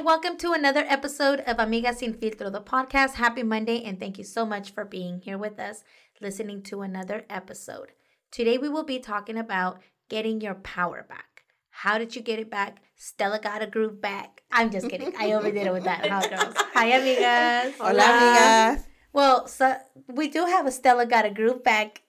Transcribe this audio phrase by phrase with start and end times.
[0.00, 3.16] and welcome to another episode of Amigas Sin Filtro, the podcast.
[3.16, 5.84] Happy Monday, and thank you so much for being here with us,
[6.22, 7.92] listening to another episode.
[8.30, 11.42] Today, we will be talking about getting your power back.
[11.68, 12.78] How did you get it back?
[12.96, 14.42] Stella got a groove back.
[14.50, 15.12] I'm just kidding.
[15.18, 16.54] I overdid it with that, huh, girls?
[16.72, 17.74] Hi, amigas.
[17.78, 18.86] Hola, amigas.
[19.12, 19.76] Well, so
[20.08, 22.00] we do have a Stella got a groove back.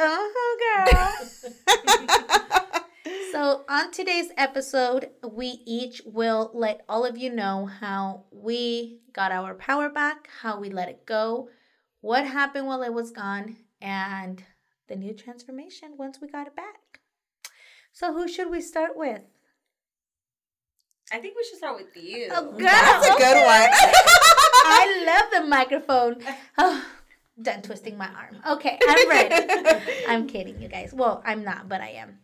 [0.00, 2.60] Oh, girl.
[3.30, 9.32] so, on today's episode, we each will let all of you know how we got
[9.32, 11.48] our power back, how we let it go,
[12.00, 14.42] what happened while it was gone, and
[14.88, 17.00] the new transformation once we got it back.
[17.92, 19.22] So, who should we start with?
[21.12, 22.28] I think we should start with you.
[22.30, 23.68] Oh, girl, That's a good one.
[24.64, 26.22] I love the microphone.
[26.58, 26.84] Oh,
[27.40, 28.36] done twisting my arm.
[28.46, 29.46] Okay, I'm ready.
[30.08, 30.92] I'm kidding, you guys.
[30.92, 32.18] Well, I'm not, but I am.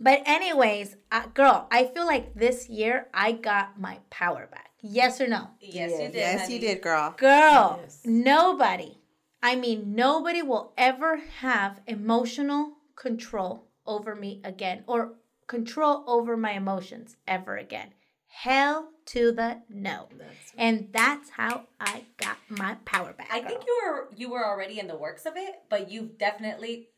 [0.00, 4.70] But anyways, uh, girl, I feel like this year I got my power back.
[4.80, 5.48] Yes or no?
[5.60, 6.14] yes, you did.
[6.14, 6.54] Yes, honey.
[6.54, 7.14] you did, girl.
[7.16, 8.00] Girl, Yes.
[8.04, 8.98] nobody,
[9.42, 15.14] I mean, nobody will ever have emotional control over me again or
[15.46, 17.92] control over my emotions ever again.
[18.26, 20.08] Hell to the no.
[20.56, 23.28] And that's how I got my power back.
[23.30, 26.88] I think you were you were already in the works of it, but you've definitely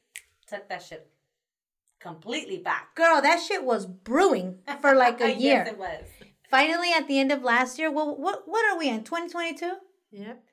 [0.47, 1.11] took that shit
[2.05, 2.95] completely back.
[2.95, 5.35] Girl, that shit was brewing for like a year.
[5.39, 5.67] Yes, year.
[5.75, 6.05] it was.
[6.51, 9.03] Finally, at the end of last year, well, what what are we in?
[9.03, 9.73] 2022?
[10.13, 10.45] Yep.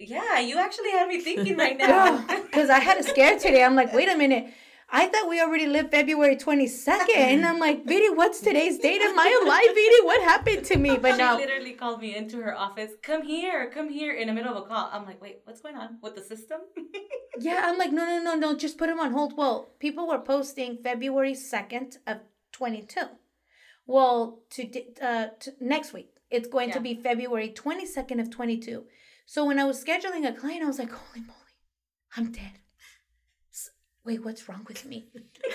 [0.00, 2.24] Yeah, you actually had me thinking right now.
[2.42, 3.64] Because I had a scare today.
[3.64, 4.52] I'm like, wait a minute.
[4.90, 7.14] I thought we already lived February 22nd.
[7.14, 9.02] And I'm like, Vidi, what's today's date?
[9.02, 10.04] Am I alive, Vidi?
[10.04, 10.96] What happened to me?
[11.02, 11.36] But now.
[11.36, 12.92] she literally called me into her office.
[13.02, 14.88] Come here, come here, in the middle of a call.
[14.92, 16.60] I'm like, wait, what's going on with the system?
[17.40, 18.56] Yeah, I'm like, no, no, no, no.
[18.56, 19.36] Just put him on hold.
[19.36, 22.16] Well, people were posting February 2nd of
[22.50, 23.00] 22.
[23.86, 24.68] Well, to,
[25.00, 28.82] uh, to next week, it's going to be February 22nd of 22.
[29.24, 31.54] So when I was scheduling a client, I was like, holy moly,
[32.16, 32.58] I'm dead.
[34.08, 35.06] S- Wait, what's wrong with me?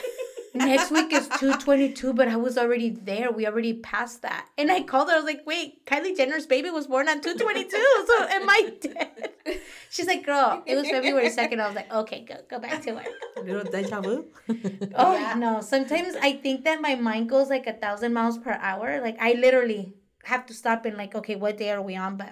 [0.56, 3.32] Next week is 222, but I was already there.
[3.32, 4.48] We already passed that.
[4.56, 5.16] And I called her.
[5.16, 7.76] I was like, wait, Kylie Jenner's baby was born on 222.
[8.08, 9.32] So am I dead?
[9.90, 11.60] She's like, girl, it was February 2nd.
[11.60, 13.08] I was like, okay, go, go back to work.
[13.38, 14.26] A little deja vu.
[14.96, 15.34] Oh, Yeah.
[15.40, 15.62] no.
[15.62, 19.02] Sometimes I think that my mind goes like a thousand miles per hour.
[19.02, 19.94] Like, I literally
[20.26, 22.16] have to stop and, like, okay, what day are we on?
[22.18, 22.30] But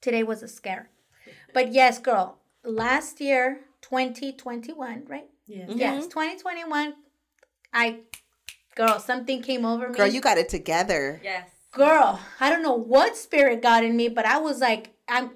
[0.00, 0.90] today was a scare.
[1.52, 3.60] But yes, girl, last year,
[3.94, 5.26] 2021, right?
[5.46, 5.68] Yes.
[5.68, 5.78] Mm-hmm.
[5.78, 6.94] Yes, 2021,
[7.72, 8.00] I,
[8.74, 9.94] girl, something came over me.
[9.94, 11.20] Girl, you got it together.
[11.22, 11.48] yes.
[11.72, 15.30] Girl, I don't know what spirit got in me, but I was like, I'm,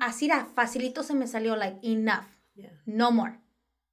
[0.00, 2.26] así da, facilito se me salió, like, enough.
[2.54, 2.68] Yeah.
[2.86, 3.38] No more.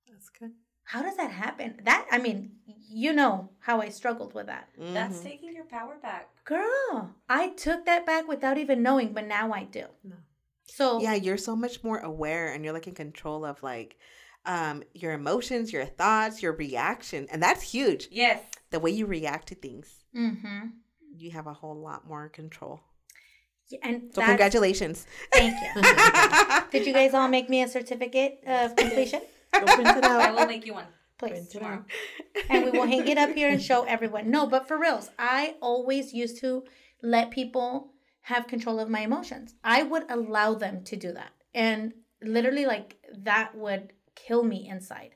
[0.10, 0.52] That's good.
[0.84, 1.80] How does that happen?
[1.86, 2.52] That, I mean,
[2.90, 4.68] you know how I struggled with that.
[4.80, 4.94] Mm-hmm.
[4.94, 6.28] That's taking your power back.
[6.44, 9.86] Girl, I took that back without even knowing, but now I do.
[10.04, 10.16] No.
[10.68, 13.98] So, Yeah, you're so much more aware and you're like in control of like
[14.46, 17.28] um your emotions, your thoughts, your reaction.
[17.32, 18.08] And that's huge.
[18.12, 18.42] Yes.
[18.72, 20.04] The way you react to things.
[20.16, 20.68] mm-hmm.
[21.18, 22.82] You have a whole lot more control.
[23.70, 25.08] Yeah, and So congratulations.
[25.32, 25.82] thank you.
[26.72, 29.22] Did you guys all make me a certificate of completion?
[29.54, 30.86] Go print it I will make you one
[31.18, 31.48] Please.
[31.48, 31.86] Tomorrow.
[32.50, 34.30] and we will hang it up here and show everyone.
[34.30, 36.66] No, but for reals, I always used to
[37.02, 37.94] let people
[38.26, 39.56] have control of my emotions.
[39.64, 41.32] I would allow them to do that.
[41.54, 45.16] And literally, like, that would kill me inside.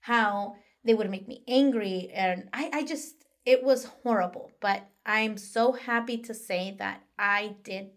[0.00, 2.10] How they would make me angry.
[2.14, 4.52] And I, I just, it was horrible.
[4.60, 7.90] But I'm so happy to say that I did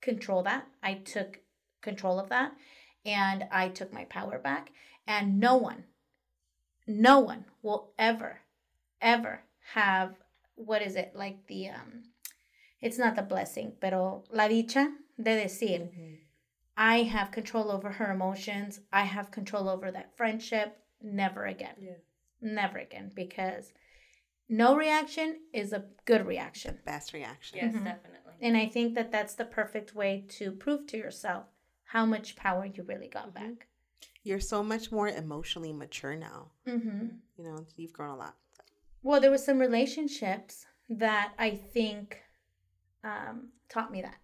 [0.00, 0.66] control that.
[0.82, 1.40] I took
[1.80, 2.52] control of that.
[3.04, 4.72] And I took my power back.
[5.06, 5.84] And no one,
[6.86, 8.40] no one will ever
[9.00, 9.40] ever
[9.72, 10.14] have
[10.56, 12.02] what is it like the um
[12.80, 14.88] it's not the blessing pero la dicha
[15.22, 15.88] de decir
[16.76, 21.98] i have control over her emotions i have control over that friendship never again Yeah.
[22.40, 23.72] never again because
[24.48, 27.58] no reaction is a good reaction Best reaction.
[27.58, 27.84] Yes, Mhm.
[27.84, 28.34] definitely.
[28.40, 31.44] and i think that that's the perfect way to prove to yourself
[31.84, 33.66] how much power you really got back
[34.22, 36.50] You're so much more emotionally mature now.
[36.66, 37.06] mm-hmm.
[37.36, 38.36] You know, you've grown a lot.
[39.02, 42.20] Well, there were some relationships that I think
[43.04, 44.16] um, taught me that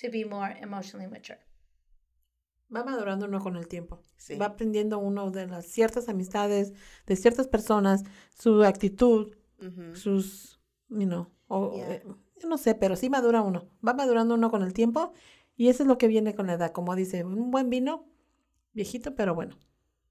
[0.00, 1.38] to be more emotionally mature.
[2.74, 4.02] Va madurando uno con el tiempo.
[4.16, 4.36] Sí.
[4.36, 6.72] Va aprendiendo uno de las ciertas amistades,
[7.06, 8.02] de ciertas personas,
[8.36, 9.34] su actitud,
[9.94, 11.92] sus, you know, o, Yeah.
[11.94, 12.02] eh,
[12.42, 13.70] yo no sé, pero sí madura uno.
[13.86, 15.12] Va madurando uno con el tiempo
[15.56, 16.72] y eso es lo que viene con la edad.
[16.72, 18.04] Como dice, un buen vino,
[18.72, 19.56] viejito, pero bueno.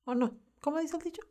[0.05, 0.39] ¿O no?
[0.61, 1.21] ¿Cómo dice el dicho?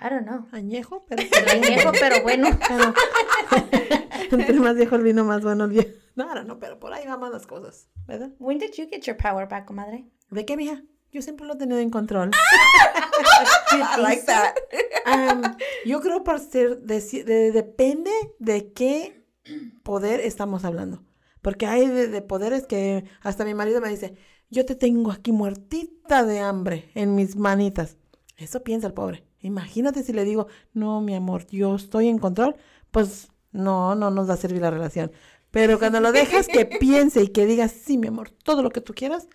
[0.00, 0.46] I don't know.
[0.52, 1.22] Añejo, pero...
[1.52, 2.48] Añejo, pero bueno.
[2.68, 2.94] Pero-
[4.32, 5.84] Entre más viejo el vino, más bueno el vino.
[6.16, 8.30] No, no, no, pero por ahí vamos las cosas, ¿verdad?
[8.38, 10.04] When did you get your power back, comadre?
[10.30, 10.82] ¿De qué, mija?
[11.12, 12.30] Yo siempre lo he tenido en control.
[13.72, 14.54] I like that.
[15.06, 19.24] Am, yo creo por ser, de- depende de qué
[19.82, 21.02] poder estamos hablando.
[21.40, 24.16] Porque hay de, de poderes que hasta mi marido me dice,
[24.50, 27.96] yo te tengo aquí muertita de hambre en mis manitas.
[28.36, 29.24] Eso piensa el pobre.
[29.40, 32.56] Imagínate si le digo, no, mi amor, yo estoy en control,
[32.90, 35.10] pues no, no nos va a servir la relación.
[35.50, 38.80] Pero cuando lo dejas que piense y que diga, sí, mi amor, todo lo que
[38.80, 39.28] tú quieras,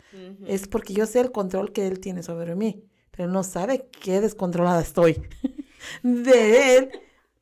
[0.45, 2.83] es porque yo sé el control que él tiene sobre mí.
[3.11, 5.21] Pero no sabe qué descontrolada estoy
[6.03, 6.91] de él.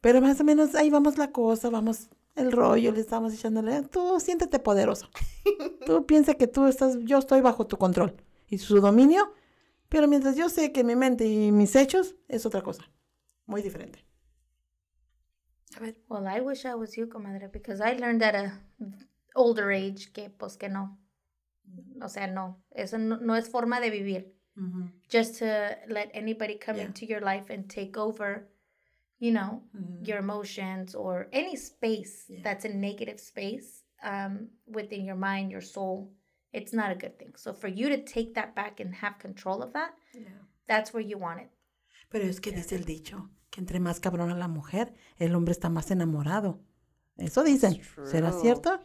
[0.02, 3.84] Pero más o menos ahí vamos la cosa, vamos el rollo, le estamos echándole.
[3.84, 5.10] Tú siéntete poderoso.
[5.86, 8.16] Tú piensa que tú estás, yo estoy bajo tu control
[8.50, 9.34] y su dominio.
[9.90, 12.90] Pero mientras yo sé que mi mente y mis hechos es otra cosa.
[13.46, 14.06] Muy diferente.
[16.10, 18.52] Well, I wish I was you, comadre, because I learned at a
[19.36, 20.98] older age que, pues, que no.
[22.02, 22.58] O sea, no.
[22.76, 24.26] Eso no, no es forma de vivir.
[25.10, 26.86] Just to let anybody come Yeah.
[26.88, 28.48] into your life and take over,
[29.20, 29.64] you know,
[30.04, 32.42] your emotions or any space Yeah.
[32.44, 36.12] that's a negative space um, within your mind, your soul.
[36.54, 37.34] It's not a good thing.
[37.38, 40.28] So for you to take that back and have control of that, yeah.
[40.68, 41.50] that's where you want it.
[42.10, 45.70] Pero es que dice el dicho que entre más cabrona la mujer, el hombre está
[45.70, 46.60] más enamorado.
[47.18, 47.80] Eso dicen.
[48.06, 48.42] ¿Será true.
[48.42, 48.80] cierto?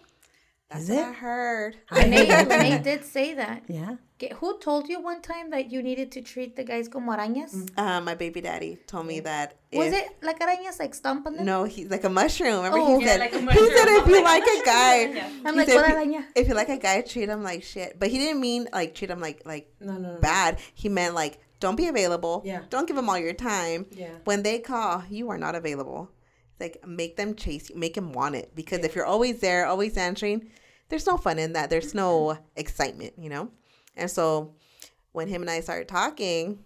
[0.69, 1.05] That's Is what it?
[1.05, 1.77] I heard.
[1.93, 3.63] Renee, Renee did say that.
[3.69, 3.97] Yeah.
[4.41, 7.55] Who told you one time that you needed to treat the guys como arañas?
[7.77, 9.55] Uh, my baby daddy told me that.
[9.73, 11.45] Was if- it like arañas, like stomping them?
[11.47, 12.57] No, he's like a mushroom.
[12.65, 13.69] Remember Oh, he yeah, said like a he mushroom.
[13.77, 16.13] said if you like, a guy, I'm like, said if, araña?
[16.13, 17.97] you, if you like a guy, treat him like shit.
[18.01, 20.19] But he didn't mean like treat him like like No, no, no.
[20.21, 20.59] bad.
[20.75, 22.43] He meant like don't be available.
[22.45, 22.63] Yeah.
[22.71, 23.87] Don't give them all your time.
[23.91, 24.11] Yeah.
[24.25, 26.11] When they call, you are not available.
[26.61, 28.55] Like make them chase you, make them want it.
[28.55, 30.51] Because if you're always there, always answering,
[30.89, 31.71] there's no fun in that.
[31.71, 33.51] There's no excitement, you know.
[33.97, 34.55] And so
[35.13, 36.59] when him and I started talking,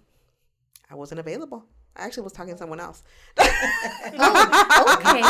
[0.90, 1.64] I wasn't available.
[1.96, 3.02] I actually was talking to someone else.
[3.38, 5.22] Oh, okay.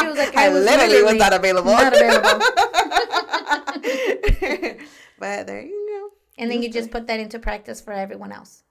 [0.00, 1.72] She was like, I, I was literally was not available.
[1.72, 2.28] Not available.
[5.18, 6.10] but there you go.
[6.38, 8.62] And then you just put that into practice for everyone else.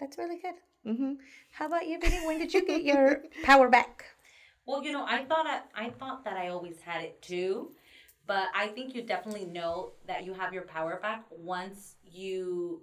[0.00, 0.06] Yeah.
[0.06, 0.54] That's really good.
[0.84, 1.14] hmm
[1.52, 2.26] How about you, Vinny?
[2.26, 4.04] When did you get your power back?
[4.66, 7.72] Well, you know, I thought I, I thought that I always had it too,
[8.26, 12.82] but I think you definitely know that you have your power back once you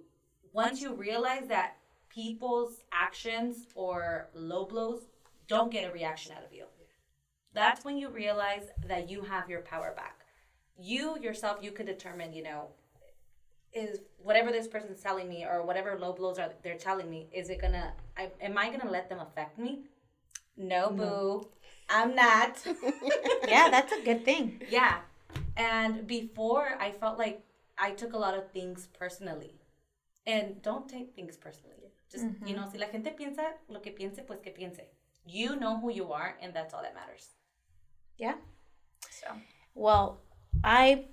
[0.52, 1.76] once you realize that
[2.08, 5.02] people's actions or low blows
[5.46, 6.66] don't get a reaction out of you.
[7.54, 10.24] That's when you realize that you have your power back.
[10.78, 12.70] You yourself, you can determine, you know,
[13.72, 17.50] is whatever this person's telling me or whatever low blows are they're telling me, is
[17.50, 17.92] it gonna?
[18.16, 19.80] I, am I gonna let them affect me?
[20.56, 21.48] No, boo.
[21.88, 22.58] I'm not.
[23.48, 24.60] Yeah, that's a good thing.
[24.68, 24.98] yeah.
[25.56, 27.42] And before, I felt like
[27.78, 29.54] I took a lot of things personally.
[30.26, 31.92] And don't take things personally.
[32.10, 32.56] Just, you mm-hmm.
[32.56, 34.80] know, si la gente piensa lo que piense, pues que piense.
[35.26, 37.28] You know who you are, and that's all that matters.
[38.18, 38.34] Yeah.
[39.10, 39.28] So,
[39.74, 40.20] Well,
[40.64, 41.06] I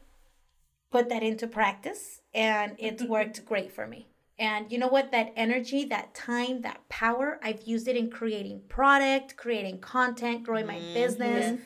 [0.96, 4.08] put that into practice and it's worked great for me.
[4.40, 5.12] And you know what?
[5.12, 10.68] That energy, that time, that power, I've used it in creating product, creating content, growing
[10.68, 11.60] my business.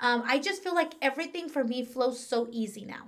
[0.00, 3.04] Um, I just feel like everything for me flows so easy now.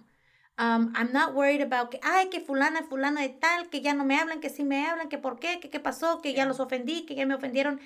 [0.58, 4.04] Um, I'm not worried about que, ay, que fulana, fulana de tal, que ya no
[4.04, 6.58] me hablan, que sí me hablan, que por qué, que qué pasó, que ya los
[6.58, 7.80] ofendí, que ya me ofendieron.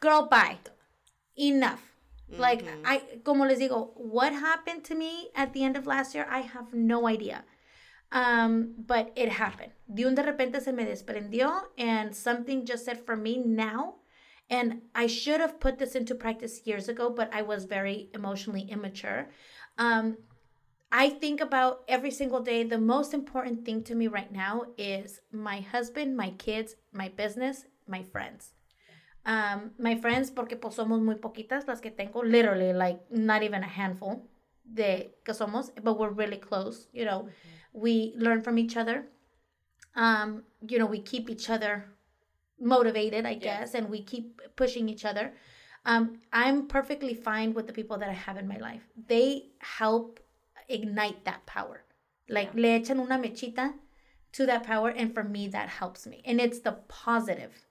[0.00, 0.58] Girl, bye.
[1.36, 1.80] Enough.
[2.28, 6.26] Like, I, como les digo, what happened to me at the end of last year,
[6.28, 7.44] I have no idea.
[8.12, 9.72] Um, but it happened.
[9.92, 13.96] De un de repente se me desprendió, and something just said for me now.
[14.48, 18.62] And I should have put this into practice years ago, but I was very emotionally
[18.62, 19.28] immature.
[19.76, 20.18] Um,
[20.92, 22.62] I think about every single day.
[22.62, 27.66] The most important thing to me right now is my husband, my kids, my business,
[27.88, 28.52] my friends.
[29.26, 33.64] Um, my friends, porque pues somos muy poquitas las que tengo, literally like not even
[33.64, 34.28] a handful
[34.64, 36.86] de que somos, but we're really close.
[36.92, 37.28] You know,
[37.72, 39.06] we learn from each other.
[39.96, 41.86] Um, you know, we keep each other
[42.60, 45.32] motivated, I guess, and we keep pushing each other.
[45.84, 48.82] Um, I'm perfectly fine with the people that I have in my life.
[49.08, 50.20] They help
[50.68, 51.82] ignite that power.
[52.28, 53.74] Like le echan una mechita
[54.32, 56.22] to that power, and for me, that helps me.
[56.24, 57.65] And it's the positive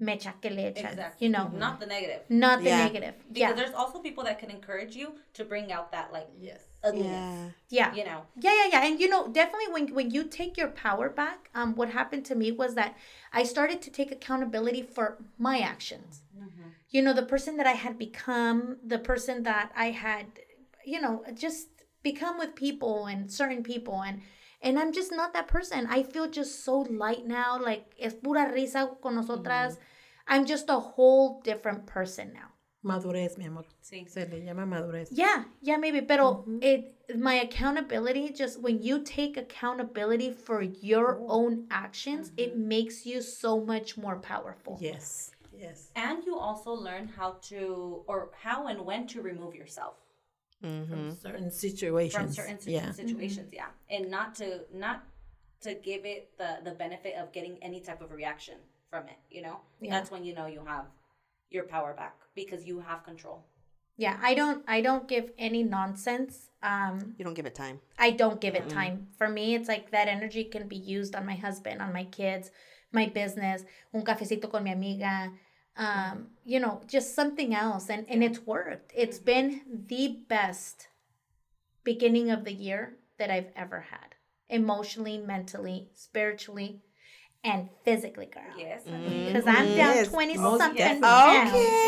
[0.00, 1.26] mecha que le echan, exactly.
[1.26, 2.22] you know, Not the negative.
[2.28, 2.84] not the Yeah.
[2.84, 3.14] negative.
[3.28, 3.52] Because Yeah.
[3.52, 6.60] there's also people that can encourage you to bring out that, like, Yes.
[6.82, 7.52] ugliness.
[7.68, 7.92] Yeah.
[7.92, 7.94] Yeah.
[7.94, 8.20] You know.
[8.40, 8.86] Yeah, yeah, yeah.
[8.86, 12.34] And you know, definitely when when you take your power back, um, what happened to
[12.34, 12.96] me was that
[13.32, 16.22] I started to take accountability for my actions.
[16.90, 20.26] You know, the person that I had become, the person that I had,
[20.86, 21.68] you know, just
[22.02, 24.22] become with people and certain people and
[24.60, 25.86] and I'm just not that person.
[25.88, 29.74] I feel just so light now, like es pura risa con nosotras.
[29.74, 29.82] Mm-hmm.
[30.28, 32.48] I'm just a whole different person now.
[32.84, 33.64] Madurez, mi amor.
[33.82, 34.08] Sí.
[34.08, 35.08] Se le llama madurez.
[35.10, 36.00] Yeah, yeah, maybe.
[36.02, 36.58] Pero mm-hmm.
[36.62, 41.26] it my accountability just when you take accountability for your oh.
[41.28, 42.68] own actions, it mm-hmm.
[42.68, 44.78] makes you so much more powerful.
[44.80, 45.32] Yes.
[45.52, 45.90] Yes.
[45.96, 49.96] And you also learn how to, or how and when to remove yourself
[50.64, 51.10] Mm-hmm.
[51.22, 52.14] Certain situations.
[52.14, 52.90] from certain yeah.
[52.90, 53.52] situations.
[53.52, 55.04] Yeah, and not to not
[55.60, 58.58] to give it the the benefit of getting any type of reaction
[58.90, 59.18] from it.
[59.30, 59.90] You know, Yeah.
[59.92, 60.86] that's when you know you have
[61.50, 63.44] your power back because you have control.
[63.96, 66.50] Yeah, I don't I don't give any nonsense.
[66.62, 67.80] Um You don't give it time.
[67.98, 69.08] I don't give it time.
[69.16, 72.50] For me, it's like that energy can be used on my husband, on my kids,
[72.92, 75.32] my business, un cafecito con mi amiga,
[75.78, 77.88] um, you know, just something else.
[77.88, 78.92] And, and it's worked.
[78.94, 80.88] It's been the best
[81.84, 84.14] beginning of the year that I've ever had
[84.50, 86.80] emotionally, mentally, spiritually,
[87.44, 88.42] and physically, girl.
[88.58, 90.08] Yes, Because I'm down Yes.
[90.08, 91.06] 20 Most something definitely.
[91.06, 91.86] pounds.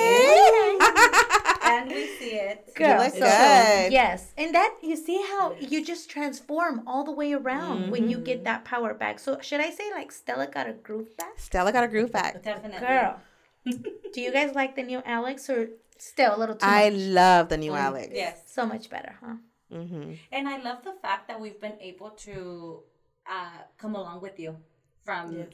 [1.64, 2.72] and we see it.
[2.76, 3.92] Girl, so, good.
[3.92, 8.16] yes, and that you see how you just transform all the way around when you
[8.16, 8.24] Mm-hmm.
[8.24, 9.18] get that power back.
[9.18, 11.32] So should I say like Stella got a groove back?
[11.38, 12.42] Stella got a groove back.
[12.42, 13.20] Definitely, Girl,
[13.66, 16.98] do you guys like the new Alex or still a little too I much?
[17.00, 18.08] love the new Alex.
[18.12, 19.34] Yes, So much better, huh?
[19.72, 20.14] Mm-hmm.
[20.32, 22.82] and I love the fact that we've been able to
[23.30, 24.56] uh, come along with you
[25.04, 25.48] from Yes.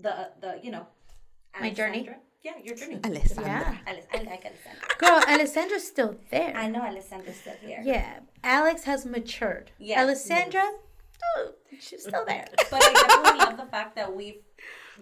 [0.00, 0.86] the the you know
[1.60, 2.08] My journey?
[2.44, 2.98] Yeah, your journey.
[3.04, 3.46] Alessandra.
[3.46, 4.88] Yeah, Alice, I like Alessandra.
[4.98, 6.52] girl, Alessandra's still there.
[6.56, 7.80] I know Alessandra's still here.
[7.84, 9.70] yeah, Alex has matured.
[9.78, 10.02] Yeah.
[10.02, 10.64] Alessandra,
[11.36, 12.46] oh, she's still there.
[12.70, 14.40] But I definitely love the fact that we've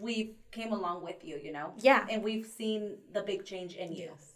[0.01, 1.73] we've came along with you, you know.
[1.79, 2.07] Yeah.
[2.11, 4.11] And we've seen the big change in you.
[4.11, 4.35] Yes.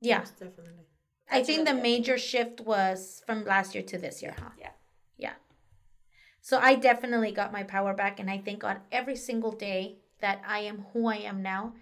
[0.00, 0.86] Yeah, Definitely.
[1.30, 1.82] I That's think really the good.
[1.82, 4.50] major shift was from last year to this year, huh?
[4.58, 4.70] Yeah.
[5.16, 5.32] Yeah.
[6.42, 10.42] So I definitely got my power back, and I thank God every single day that
[10.46, 11.72] I am who I am now,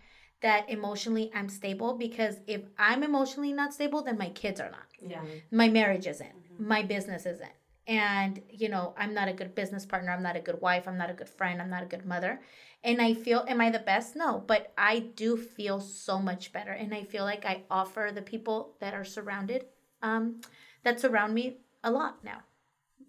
[0.43, 1.95] that emotionally I'm stable.
[1.95, 4.87] Because if I'm emotionally not stable, then my kids are not.
[5.01, 5.19] Yeah.
[5.19, 5.57] Mm-hmm.
[5.57, 6.29] My marriage isn't.
[6.29, 6.69] Mm-hmm.
[6.69, 7.51] My business isn't.
[7.89, 10.13] And, you know, I'm not a good business partner.
[10.13, 10.87] I'm not a good wife.
[10.87, 11.61] I'm not a good friend.
[11.61, 12.41] I'm not a good mother.
[12.85, 14.17] And I feel, am I the best?
[14.17, 16.73] No, but I do feel so much better.
[16.73, 19.67] And I feel like I offer the people that are surrounded,
[20.03, 20.41] um,
[20.83, 22.41] that surround me a lot now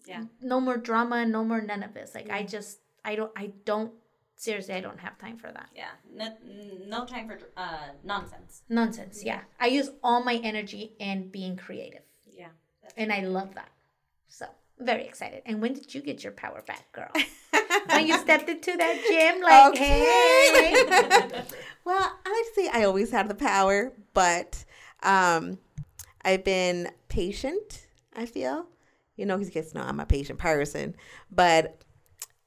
[0.06, 0.24] Yeah.
[0.42, 3.92] no more drama no more none of this like i just i don't i don't
[4.36, 5.92] seriously i don't have time for that Yeah.
[6.12, 6.28] No,
[6.88, 8.64] no time for uh, nonsense.
[8.70, 12.02] nonsense yeah i use all my energy in being creative
[12.36, 12.50] Yeah.
[12.98, 13.70] And i love that
[14.28, 14.46] so
[14.80, 17.12] very excited and when did you get your power back girl
[17.88, 21.44] when you stepped into that gym like hey
[21.86, 24.64] Well, I say I always had the power, but
[25.02, 25.58] um,
[26.24, 27.88] I've been patient.
[28.16, 28.68] I feel,
[29.18, 30.96] you know, because no, I'm a patient person,
[31.30, 31.84] but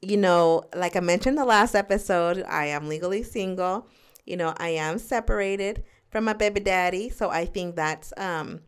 [0.01, 3.89] you know, like I mentioned the last episode, I am legally single.
[4.25, 8.61] You know, I am separated from my baby daddy, so I think that's um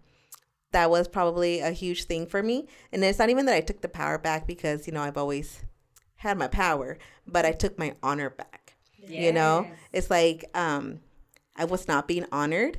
[0.72, 2.66] that was probably a huge thing for me.
[2.92, 5.62] And it's not even that I took the power back because you know I've always
[6.18, 8.74] had my power, but I took my honor back.
[9.26, 9.66] You know?
[9.92, 11.00] It's like um
[11.56, 12.78] i was not being honored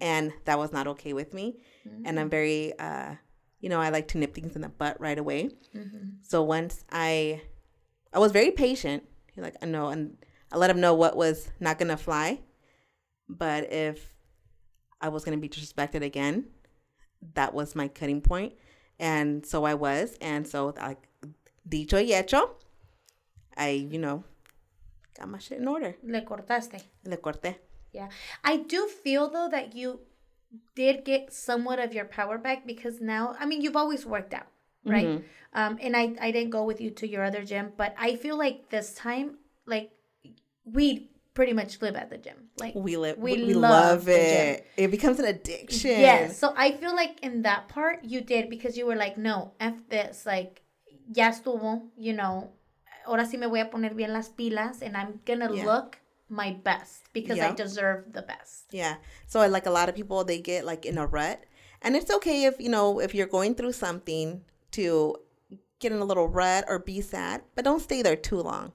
[0.00, 1.56] and that was not okay with me.
[2.06, 3.14] And i'm very uh
[3.60, 5.50] you know i like to nip things in the butt right away.
[6.22, 7.42] So once i
[8.12, 9.02] i was very patient.
[9.36, 10.16] Like i know and
[10.52, 12.40] i let him know what was not gonna fly.
[13.28, 14.12] But if
[15.00, 16.46] i was gonna be disrespected again
[17.34, 18.52] that was my cutting point.
[18.98, 20.16] And so i was.
[20.20, 21.08] And so like
[21.66, 22.50] dicho y hecho
[23.56, 24.24] i you know
[25.18, 27.56] got my shit in order le cortaste Le corté.
[27.92, 28.08] Yeah.
[28.42, 30.00] I do feel though that you
[30.74, 34.46] did get somewhat of your power back because now, I mean, you've always worked out,
[34.84, 35.06] right?
[35.06, 35.24] Mm-hmm.
[35.54, 38.36] Um, and I, I didn't go with you to your other gym, but I feel
[38.36, 39.90] like this time, like,
[40.64, 42.36] we pretty much live at the gym.
[42.58, 43.18] Like, We live.
[43.18, 44.66] We We, love love, it.
[44.76, 45.90] It becomes an addiction.
[45.90, 46.38] Yes.
[46.38, 49.74] So I feel like in that part you did because you were like, no, F
[49.88, 50.26] this.
[50.26, 50.62] Like,
[51.12, 52.50] ya estuvo, you know,
[53.06, 55.64] ahora sí me voy a poner bien las pilas and I'm gonna Yeah.
[55.66, 58.72] look my best because I deserve the best.
[58.72, 58.96] Yeah.
[59.26, 61.44] So like a lot of people, they get like in a rut,
[61.82, 64.42] and it's okay if you know if you're going through something
[64.72, 65.16] to
[65.80, 68.72] get in a little rut or be sad, but don't stay there too long.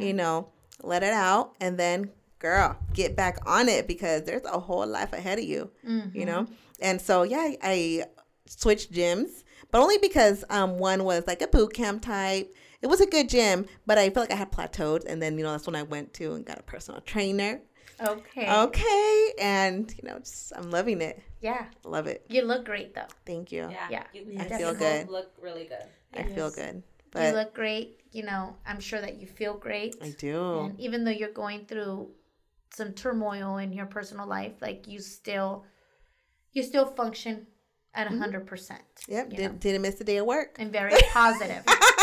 [0.00, 0.50] You know,
[0.82, 5.12] let it out, and then girl, get back on it because there's a whole life
[5.12, 5.70] ahead of you.
[6.14, 6.46] You know,
[6.80, 8.04] and so yeah, I, I
[8.46, 12.54] switched gyms, but only because um one was like a boot camp type.
[12.84, 15.42] It was a good gym, but I felt like I had plateaued, and then you
[15.44, 17.62] know that's when I went to and got a personal trainer.
[17.98, 18.52] Okay.
[18.52, 21.22] Okay, and you know, just I'm loving it.
[21.40, 21.64] Yeah.
[21.84, 22.26] Love it.
[22.28, 23.06] You look great though.
[23.24, 23.68] Thank you.
[23.70, 23.86] Yeah.
[23.90, 24.04] Yeah.
[24.12, 25.08] You, I feel both good.
[25.08, 25.86] Look really good.
[26.14, 26.56] I feel Yes.
[26.56, 26.82] good,
[27.16, 28.00] you look great.
[28.12, 29.96] You know, I'm sure that you feel great.
[30.02, 30.58] I do.
[30.66, 32.10] And even though you're going through
[32.74, 35.64] some turmoil in your personal life, like you still,
[36.52, 37.46] you still function
[37.94, 38.18] at a Mm-hmm.
[38.18, 38.82] hundred percent.
[39.08, 40.56] Yep, did, know, didn't miss a day of work.
[40.58, 41.62] and very positive.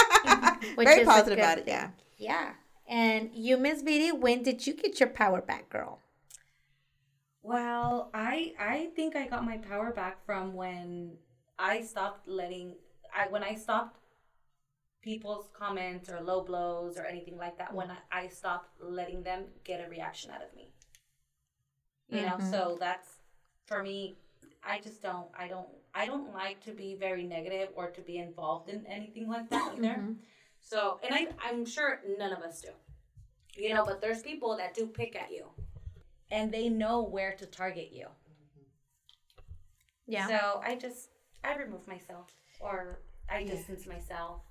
[0.75, 1.65] which Very is positive good about it.
[1.68, 1.89] Yeah.
[2.18, 2.51] Yeah.
[2.88, 6.00] And you, Miss Vidi, when did you get your power back, girl?
[7.44, 11.13] Well, I I think I got my power back from when
[11.58, 12.75] I stopped letting
[13.15, 13.98] I when I stopped
[15.01, 19.46] people's comments or low blows or anything like that when I, I stopped letting them
[19.63, 20.72] get a reaction out of me.
[22.10, 22.51] You know, mm-hmm.
[22.51, 23.08] so that's
[23.65, 24.18] for me
[24.63, 28.18] I just don't I don't I don't like to be very negative or to be
[28.18, 29.88] involved in anything like that either.
[29.88, 30.12] Mm-hmm.
[30.62, 32.70] So, and I I'm sure none of us do.
[33.58, 35.46] You know, but there's people that do pick at you
[36.32, 38.08] and they know where to target you.
[40.08, 40.27] Yeah.
[40.27, 41.10] So I just
[41.44, 43.00] I remove myself or
[43.30, 44.41] I distance myself.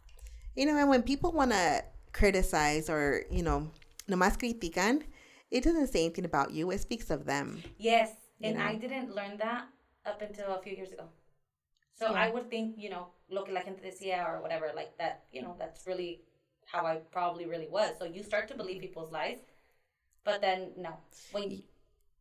[0.57, 3.71] You know, and when people want to criticize or, you know,
[4.09, 5.03] nomás critican,
[5.51, 6.71] it doesn't say anything about you.
[6.71, 7.63] It speaks of them.
[7.79, 9.67] Yes, You and I didn't learn that
[10.05, 11.05] up until a few years ago.
[11.99, 12.21] So Yeah.
[12.23, 15.43] I would think, you know, lo que la gente decía or whatever, like that, you
[15.43, 16.23] know, that's really
[16.67, 17.99] how I probably really was.
[17.99, 19.39] So you start to believe people's lies,
[20.25, 20.97] but then no,
[21.33, 21.63] when you,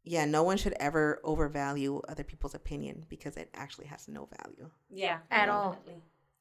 [0.03, 4.69] Yeah, no one should ever overvalue other people's opinion because it actually has no value.
[4.89, 5.77] yeah, At all.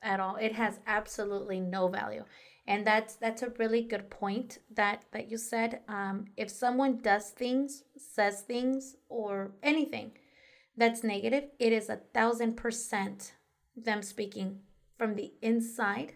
[0.03, 0.37] at all.
[0.37, 2.25] It has absolutely no value.
[2.67, 5.81] And that's that's a really good point that that you said.
[5.89, 10.13] Um, if someone does things, says things, or anything
[10.79, 13.35] that's negative, it is a thousand percent
[13.77, 14.61] them speaking
[14.97, 16.15] from the inside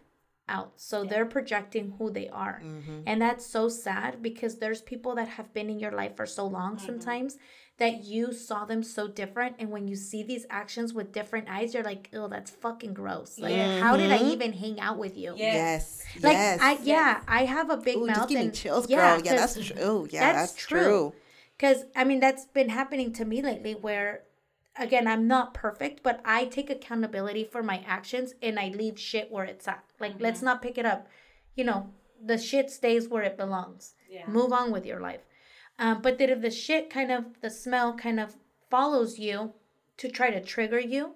[0.49, 0.73] out.
[0.77, 2.61] So they're projecting who they are.
[2.65, 3.03] Mm-hmm.
[3.07, 6.47] And that's so sad because there's people that have been in your life for so
[6.47, 6.87] long mm-hmm.
[6.87, 7.39] sometimes
[7.79, 9.57] that you saw them so different.
[9.59, 13.39] And when you see these actions with different eyes, you're like, oh, that's fucking gross.
[13.39, 14.31] Like, how did I mm-hmm.
[14.31, 15.35] even hang out with you?
[15.37, 16.03] Yes.
[16.15, 16.23] Yes.
[16.23, 16.59] Like, yes.
[16.61, 18.17] I, yeah, I have a big Ooh, mouth.
[18.17, 19.25] just give me and- chills, yeah, girl.
[19.25, 20.09] Yeah, that's 'cause true.
[20.11, 20.81] Yeah, that's, that's true.
[20.81, 21.13] true.
[21.57, 24.25] because I mean that's been happening to me lately where
[24.79, 29.31] again I'm not perfect but I take accountability for my actions and I leave shit
[29.31, 30.47] where it's at like let's Mm-hmm.
[30.47, 31.07] not pick it up
[31.55, 31.91] you know
[32.25, 34.27] the shit stays where it belongs Yeah.
[34.29, 35.23] move on with your life
[35.79, 38.37] um, but that if the shit kind of the smell kind of
[38.71, 39.53] follows you
[39.99, 41.15] to try to trigger you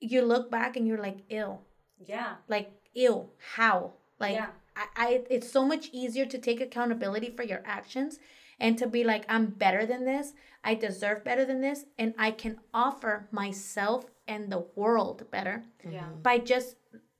[0.00, 1.62] you look back and you're like ill
[2.04, 2.34] Yeah.
[2.48, 3.30] like ill.
[3.56, 4.48] how like Yeah.
[4.74, 8.18] I, I it's so much easier to take accountability for your actions
[8.62, 10.32] and to be like i'm better than this.
[10.64, 16.06] I deserve better than this and i can offer myself and the world better Yeah.
[16.06, 16.22] Mm-hmm.
[16.22, 16.76] by just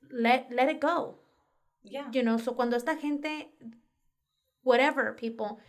[0.09, 1.19] let let it go.
[1.83, 2.07] Yeah.
[2.15, 3.51] you know so cuando esta gente
[4.63, 5.59] whatever people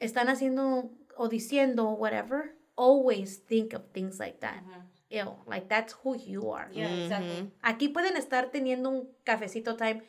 [0.00, 4.62] están haciendo o diciendo whatever always think of things like that.
[4.66, 4.80] Mm-hmm.
[5.12, 6.68] Ew, like that's who you are.
[6.72, 7.28] Yeah, exactly.
[7.28, 7.68] Mm-hmm.
[7.70, 10.00] Aquí pueden estar teniendo un cafecito time,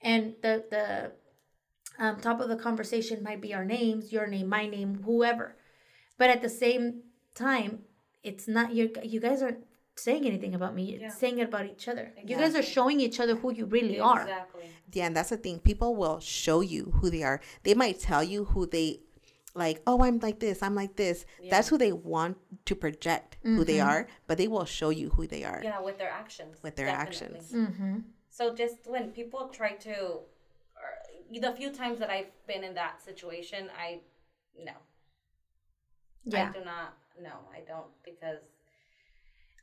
[0.00, 1.12] and the the
[1.98, 5.56] um, top of the conversation might be our names, your name, my name, whoever.
[6.18, 7.02] But at the same
[7.34, 7.80] time,
[8.22, 8.90] it's not you.
[9.02, 9.64] You guys aren't
[9.96, 10.84] saying anything about me.
[10.84, 11.08] You're Yeah.
[11.10, 12.12] saying it about each other.
[12.26, 14.22] You guys are showing each other who you really are.
[14.22, 14.70] Exactly.
[14.92, 15.58] Yeah, and that's the thing.
[15.60, 17.40] People will show you who they are.
[17.62, 19.00] They might tell you who they
[19.56, 21.24] like, oh, I'm like this, I'm like this.
[21.48, 25.28] That's who they want to project who they are, but they will show you who
[25.28, 26.60] they are Yeah, with their actions.
[26.60, 27.38] with their definitely.
[27.38, 27.52] actions.
[27.52, 27.98] Mm-hmm.
[28.30, 30.22] So just when people try to, or
[31.32, 34.00] the few times that I've been in that situation, I
[34.58, 34.72] no,
[36.24, 36.50] Yeah.
[36.50, 36.96] I do not.
[37.20, 38.40] No, I don't because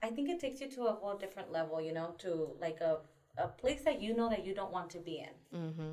[0.04, 1.82] I think it takes you to a whole different level.
[1.82, 3.00] You know, to like a
[3.38, 5.58] a place that you know that you don't want to be in.
[5.58, 5.92] Mm-hmm.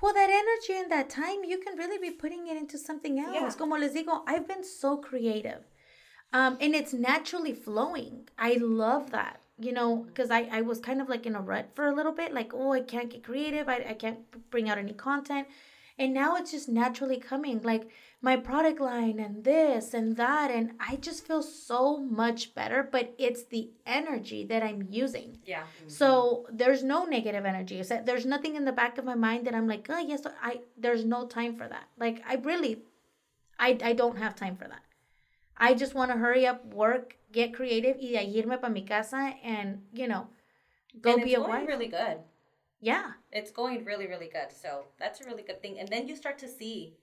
[0.00, 3.34] Well, that energy and that time, you can really be putting it into something else.
[3.34, 3.50] Yeah.
[3.50, 5.64] Como les digo, I've been so creative.
[6.32, 8.28] Um, and it's naturally flowing.
[8.38, 11.70] I love that, you know, because I, I was kind of like in a rut
[11.74, 13.68] for a little bit, like, oh, I can't get creative.
[13.68, 14.18] I, I can't
[14.50, 15.48] bring out any content.
[15.96, 17.88] And now it's just naturally coming, like
[18.20, 20.50] my product line and this and that.
[20.50, 25.38] And I just feel so much better, but it's the energy that I'm using.
[25.44, 25.62] Yeah.
[25.86, 27.80] So there's no negative energy.
[27.80, 30.62] That There's nothing in the back of my mind that I'm like, oh yes, I.
[30.76, 31.84] There's no time for that.
[31.96, 32.82] Like I really,
[33.60, 34.82] I I don't have time for that.
[35.56, 38.82] I just want to hurry up, work, get creative, y de ahí irme para mi
[38.82, 40.26] casa, and you know,
[41.00, 41.68] go and be it's a going wife.
[41.68, 42.18] really good.
[42.80, 44.50] yeah, It's going really, really good.
[44.52, 45.78] So that's a really good thing.
[45.80, 46.94] And then you start to see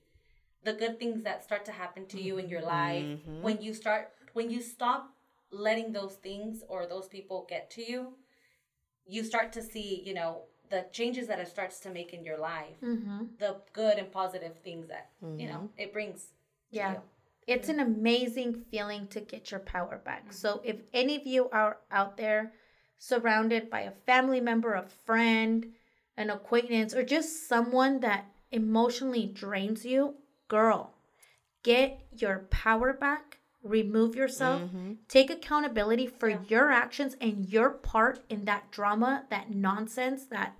[0.64, 3.42] the good things that start to happen to you in your life Mm-hmm.
[3.42, 5.10] when you start when you stop
[5.52, 8.14] letting those things or those people get to you.
[9.08, 12.38] you start to see, you know, the changes that it starts to make in your
[12.38, 13.26] life, Mm-hmm.
[13.40, 16.20] the good and positive things that you know it brings.
[16.72, 16.92] to Yeah.
[16.94, 17.02] you.
[17.48, 17.80] It's mm-hmm.
[17.80, 20.24] an amazing feeling to get your power back.
[20.24, 20.34] Mm-hmm.
[20.34, 22.54] So if any of you are out there
[22.98, 25.74] surrounded by a family member, a friend,
[26.18, 30.16] an acquaintance, or just someone that emotionally drains you,
[30.48, 30.94] girl,
[31.64, 33.40] get your power back.
[33.64, 34.62] Remove yourself.
[34.64, 34.94] Mm-hmm.
[35.08, 40.56] Take accountability for your actions and your part in that drama, that nonsense, that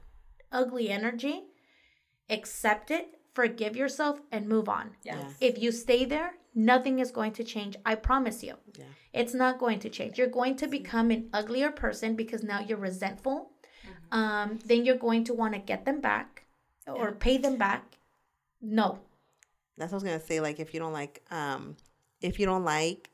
[0.52, 1.46] ugly energy.
[2.30, 4.92] Accept it, forgive yourself, and move on.
[5.04, 5.30] Yeah.
[5.40, 7.76] If you stay there, nothing is going to change.
[7.86, 8.56] I promise you.
[8.78, 8.86] Yeah.
[9.14, 10.18] It's not going to change.
[10.18, 13.52] You're going to become an uglier person because now you're resentful.
[14.12, 16.46] Um, then you're going to want to get them back
[16.88, 17.98] or pay them back.
[18.62, 19.00] No.
[19.78, 20.40] That's what I was gonna say.
[20.42, 21.76] Like, if you don't like, um,
[22.22, 23.10] if you don't like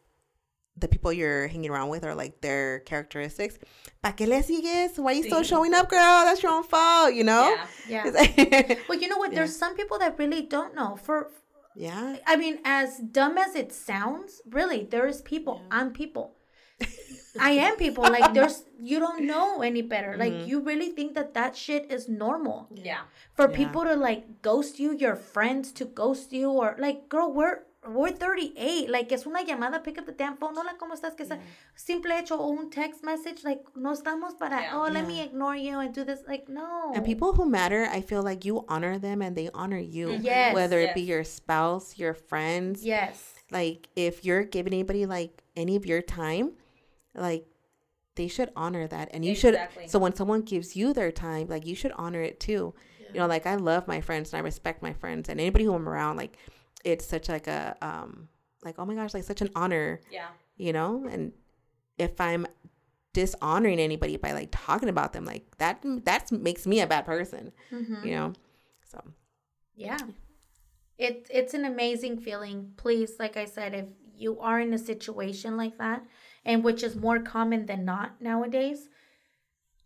[0.76, 3.58] the people you're hanging around with or like their characteristics,
[4.02, 4.98] ¿pa qué le sigues?
[4.98, 6.26] Why are you still showing up, girl?
[6.26, 7.56] That's your own fault, you know?
[7.88, 8.04] Yeah.
[8.06, 8.28] Yeah.
[8.38, 8.76] yeah.
[8.90, 9.34] Well, you know what?
[9.34, 10.98] There's some people that really don't know.
[11.02, 11.32] For
[11.78, 12.18] yeah.
[12.26, 15.62] I mean, as dumb as it sounds, really, there's people.
[15.70, 16.34] I'm people.
[17.40, 18.04] I am people.
[18.04, 20.18] Like, there's, you don't know any better.
[20.18, 20.50] Like, mm-hmm.
[20.50, 22.68] you really think that that shit is normal.
[22.74, 23.02] Yeah.
[23.34, 23.58] For Yeah.
[23.62, 28.12] people to, like, ghost you, your friends to ghost you, or, like, girl, we're, we're
[28.12, 28.90] 38.
[28.90, 30.56] Like, es una llamada, pick up the damn phone.
[30.58, 31.16] Hola, ¿cómo estás?
[31.16, 31.40] Que sea
[31.76, 33.44] simple hecho o un text message.
[33.44, 34.78] Like, no estamos para, Yeah.
[34.80, 36.20] oh, let me ignore you and do this.
[36.28, 36.92] Like, no.
[36.94, 40.08] And people who matter, I feel like you honor them and they honor you.
[40.08, 40.24] Mm-hmm.
[40.26, 40.54] Yes.
[40.56, 42.84] Whether it be your spouse, your friends.
[42.84, 43.34] Yes.
[43.52, 46.52] Like, if you're giving anybody like any of your time,
[47.16, 47.46] like,
[48.16, 49.10] they should honor that.
[49.14, 49.84] And you Exactly.
[49.84, 49.92] should.
[49.92, 52.74] So when someone gives you their time, like, you should honor it too.
[53.14, 55.74] You know, like, I love my friends and I respect my friends and anybody who
[55.74, 56.18] I'm around.
[56.18, 56.36] Like,
[56.92, 58.30] it's such like a, um,
[58.64, 60.30] like, oh my gosh, like, such an honor, Yeah.
[60.66, 60.92] you know?
[61.12, 61.34] And
[61.98, 62.48] if I'm
[63.14, 67.52] dishonoring anybody by like talking about them, like, that, that makes me a bad person,
[67.72, 68.06] Mm-hmm.
[68.08, 68.34] you know?
[68.92, 69.00] So,
[69.76, 70.00] Yeah.
[70.98, 72.74] It it's an amazing feeling.
[72.84, 76.02] Please, like I said, if you are in a situation like that,
[76.44, 78.90] and which is more common than not nowadays,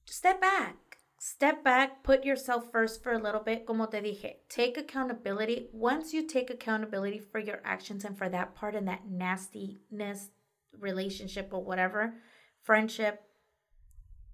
[0.05, 0.77] step back.
[1.23, 3.67] Step back, put yourself first for a little bit.
[3.67, 5.67] Como te dije, take accountability.
[5.71, 10.31] Once you take accountability for your actions and for that part and that nastiness
[10.79, 12.15] relationship or whatever,
[12.63, 13.21] friendship,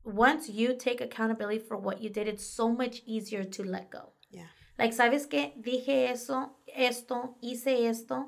[0.06, 4.14] once you take accountability for what you did, it's so much easier to let go.
[4.32, 4.48] yeah.
[4.80, 5.62] Like, ¿sabes qué?
[5.62, 8.28] Dije eso, esto, hice esto.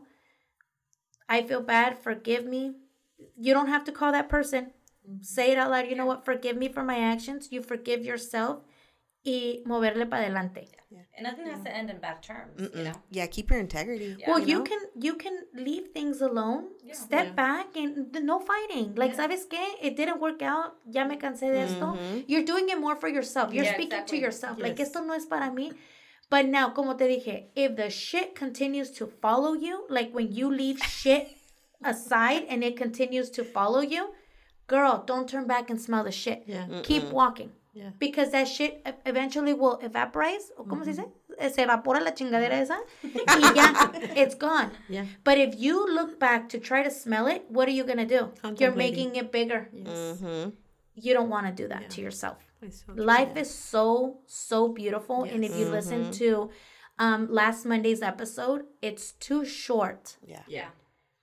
[1.30, 1.98] I feel bad.
[1.98, 2.74] Forgive me.
[3.38, 4.72] You don't have to call that person.
[5.22, 5.88] Say it out loud.
[5.90, 6.26] You know what?
[6.26, 7.50] Forgive me for my actions.
[7.52, 8.60] You forgive yourself.
[9.26, 10.70] Y moverle para adelante.
[11.18, 12.94] And nothing has to end in bad terms, you know.
[13.12, 14.16] Yeah, keep your integrity.
[14.18, 14.30] Yeah.
[14.30, 14.64] Well, you you know?
[14.64, 16.70] can you can leave things alone.
[16.84, 16.94] Yeah.
[16.94, 17.34] Step Yeah.
[17.34, 18.96] back and th- no fighting.
[18.96, 19.62] Like, ¿sabes qué?
[19.82, 20.76] It didn't work out.
[20.90, 21.86] Ya me cansé de esto.
[21.98, 22.20] Mm-hmm.
[22.28, 23.54] You're doing it more for yourself.
[23.54, 24.20] You're Yeah, speaking exactly.
[24.20, 24.58] to yourself.
[24.58, 24.88] Like, Yes.
[24.88, 25.74] esto no es para mí.
[26.30, 30.50] But now, como te dije, if the shit continues to follow you, like when you
[30.50, 31.28] leave shit
[31.84, 34.14] aside and it continues to follow you,
[34.70, 36.44] girl, don't turn back and smell the shit.
[36.48, 36.66] Yeah.
[36.84, 37.52] Keep walking.
[37.74, 37.90] Yeah.
[38.00, 40.42] Because that shit eventually will evaporate.
[40.58, 41.06] ¿o ¿Cómo se dice?
[41.38, 42.78] Eh, Se evapora la chingadera esa.
[43.04, 44.72] y ya, it's gone.
[44.90, 45.06] Yeah.
[45.24, 48.06] But if you look back to try to smell it, what are you going to
[48.18, 48.32] do?
[48.58, 49.70] You're making it bigger.
[49.76, 50.50] Mm-hmm.
[50.96, 52.38] You don't want to do that to yourself.
[52.70, 52.92] So.
[52.96, 55.24] Life is so, so beautiful.
[55.24, 55.74] And if you Mm-hmm.
[55.80, 56.50] listen to
[56.98, 60.18] um, last Monday's episode, it's too short.
[60.28, 60.42] Yeah.
[60.48, 60.68] Yeah.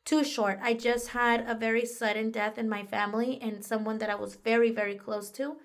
[0.07, 0.61] Too short.
[0.62, 4.37] I just had a very sudden death in my family and someone that I was
[4.37, 5.57] very, very close to.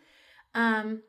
[0.56, 1.04] Um,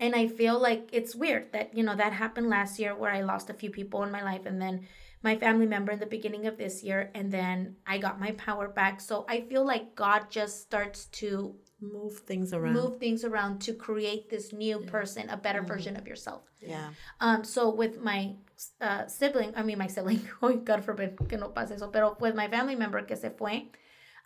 [0.00, 3.22] and I feel like it's weird that, you know, that happened last year where I
[3.22, 4.88] lost a few people in my life and then
[5.22, 8.68] my family member in the beginning of this year and then I got my power
[8.68, 9.00] back.
[9.00, 12.74] So I feel like God just starts to Move things around.
[12.74, 16.42] move things around to create this new person, a better version of yourself.
[16.60, 16.90] Yeah.
[17.20, 18.34] Um, so with my
[18.80, 22.34] uh, sibling, I mean my sibling, oh God forbid que no pase eso, pero with
[22.34, 23.70] my family member que se fue,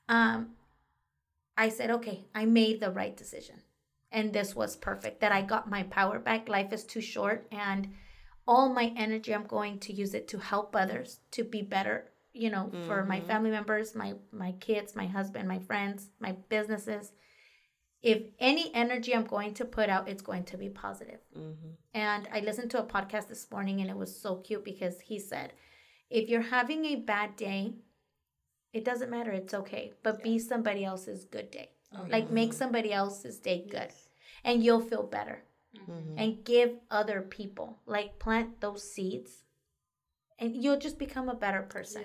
[0.08, 0.50] um,
[1.56, 3.62] I said, okay, I made the right decision.
[4.10, 6.48] And this was perfect, that I got my power back.
[6.48, 7.88] Life is too short and
[8.46, 12.50] all my energy, I'm going to use it to help others to be better, you
[12.50, 17.12] know, for my family members, my, my kids, my husband, my friends, my businesses.
[18.02, 21.20] If any energy I'm going to put out, it's going to be positive.
[21.94, 25.18] And I listened to a podcast this morning and it was so cute because he
[25.18, 25.52] said,
[26.10, 27.74] if you're having a bad day,
[28.72, 31.70] it doesn't matter, it's okay, but be somebody else's good day.
[32.08, 33.88] Like make somebody else's day good
[34.44, 35.44] and you'll feel better.
[36.16, 39.44] And give other people, like plant those seeds
[40.38, 42.02] and you'll just become a better person.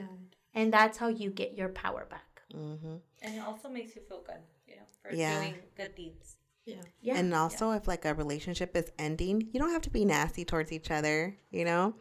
[0.54, 2.42] And that's how you get your power back.
[2.54, 2.96] Mm-hmm.
[3.22, 5.39] And it also makes you feel good, you know, for Yeah.
[5.39, 6.36] doing good deeds.
[6.65, 6.82] Yeah.
[7.01, 7.17] Yeah.
[7.17, 10.71] And also, if like a relationship is ending, you don't have to be nasty towards
[10.71, 11.95] each other, you know?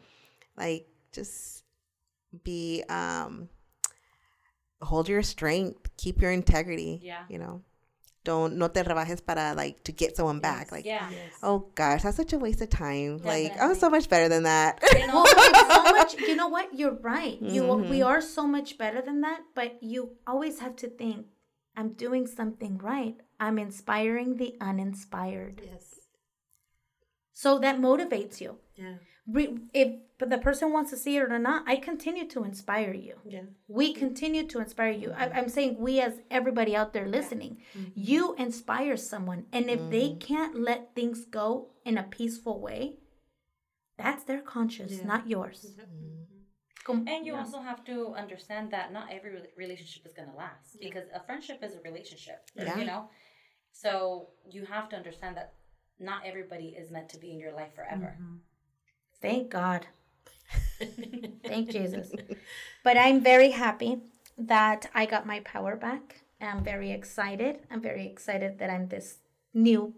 [0.57, 1.63] Like, just
[2.43, 3.47] be, um,
[4.81, 6.99] hold your strength, keep your integrity.
[7.01, 7.23] Yeah.
[7.29, 7.61] You know?
[8.25, 10.69] Don't, no te rebajes para like to get someone back.
[10.73, 11.07] Like, Yeah.
[11.43, 13.21] oh gosh, that's such a waste of time.
[13.23, 14.83] Like, I'm so much better than that.
[14.93, 16.27] You know, well, it's so much.
[16.27, 16.77] You know what?
[16.77, 17.41] You're right.
[17.41, 17.89] You Mm-hmm.
[17.89, 19.43] we are so much better than that.
[19.55, 21.27] But you always have to think,
[21.77, 23.15] I'm doing something right.
[23.39, 25.61] I'm inspiring the uninspired.
[25.63, 25.99] Yes.
[27.33, 28.57] So that motivates you.
[28.75, 28.95] Yeah.
[29.27, 33.17] Re- if the person wants to see it or not, I continue to inspire you.
[33.23, 33.41] Yeah.
[33.67, 35.13] We continue to inspire you.
[35.15, 37.91] I, I'm saying we, as everybody out there listening, mm-hmm.
[37.93, 39.45] you inspire someone.
[39.53, 40.17] And if they mm-hmm.
[40.17, 42.95] can't let things go in a peaceful way,
[43.99, 45.73] that's their conscience, not yours.
[45.77, 45.85] Com-
[46.93, 47.39] And you yeah.
[47.39, 51.63] also have to understand that not every relationship is going to last because a friendship
[51.63, 52.49] is a relationship.
[52.55, 52.77] Yeah.
[52.77, 53.09] You know?
[53.71, 55.53] So you have to understand that
[55.99, 58.15] not everybody is meant to be in your life forever.
[58.19, 58.35] Mm-hmm.
[59.21, 59.87] Thank God.
[61.43, 62.11] Thank Jesus.
[62.83, 63.99] But I'm very happy
[64.37, 66.21] that I got my power back.
[66.39, 67.59] I'm very excited.
[67.71, 69.17] I'm very excited that I'm this
[69.53, 69.95] new,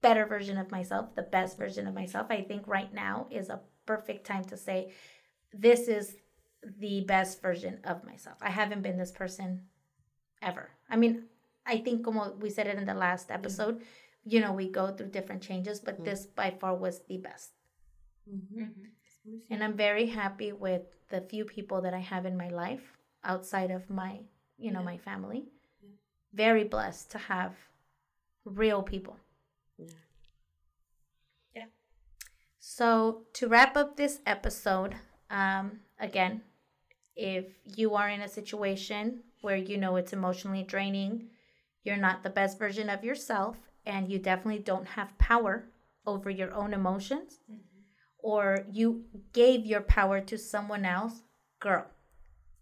[0.00, 2.28] better version of myself, the best version of myself.
[2.30, 4.92] I think right now is a perfect time to say,
[5.52, 6.16] this is
[6.78, 8.36] the best version of myself.
[8.40, 9.62] I haven't been this person
[10.40, 10.70] ever.
[10.88, 11.24] I mean,
[11.66, 13.38] I think como we said it in the last mm-hmm.
[13.38, 13.82] episode,
[14.24, 16.04] you know, we go through different changes, but mm-hmm.
[16.04, 17.50] this by far was the best.
[18.30, 18.64] Mm-hmm.
[19.50, 23.70] And I'm very happy with the few people that I have in my life outside
[23.70, 24.20] of my,
[24.58, 25.44] you know, my family.
[26.32, 27.54] Very blessed to have
[28.44, 29.16] real people.
[31.54, 31.66] Yeah.
[32.58, 34.96] So to wrap up this episode,
[35.30, 36.42] um, again,
[37.16, 37.46] if
[37.76, 41.28] you are in a situation where you know it's emotionally draining,
[41.84, 45.64] you're not the best version of yourself, and you definitely don't have power
[46.06, 47.38] over your own emotions,
[48.18, 51.22] or you gave your power to someone else,
[51.60, 51.86] girl,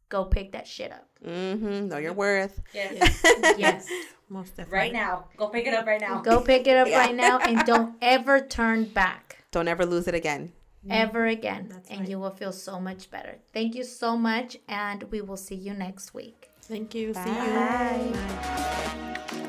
[0.09, 1.07] go pick that shit up.
[1.25, 1.89] mm-hmm.
[1.89, 2.61] Know your worth.
[2.75, 3.23] Yes.
[3.59, 3.87] Yes.
[4.29, 4.79] Most definitely.
[4.79, 5.25] right now.
[5.37, 6.21] Go pick it up right now.
[6.21, 9.45] Go pick it up right now and don't ever turn back.
[9.51, 10.53] Don't ever lose it again.
[10.89, 11.39] Ever mm-hmm.
[11.39, 11.67] again.
[11.71, 12.09] That's and right.
[12.09, 13.39] you will feel so much better.
[13.53, 16.51] Thank you so much, and we will see you next week.
[16.63, 17.13] Thank you.
[17.13, 17.25] See you.
[17.27, 18.13] Bye.
[18.13, 19.47] Bye.